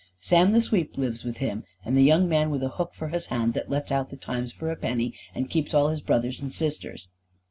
[0.19, 3.27] Sam the Sweep lives with him, and the young man with a hook for his
[3.27, 6.51] hand that lets out the 'Times' for a penny, and keeps all his brothers and
[6.51, 7.07] sisters."